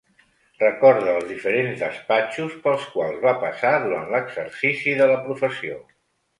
Recorda 0.61 1.11
els 1.17 1.27
diferents 1.31 1.83
despatxos 1.83 2.57
pels 2.65 2.89
quals 2.95 3.21
va 3.27 3.35
passar 3.45 3.77
durant 3.87 4.13
l'exercici 4.17 4.99
de 5.05 5.11
la 5.15 5.23
professió. 5.31 5.81